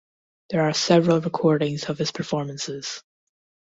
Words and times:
There 0.49 0.63
are 0.63 0.73
several 0.73 1.21
recordings 1.21 1.83
of 1.83 1.99
his 1.99 2.11
performances. 2.11 3.03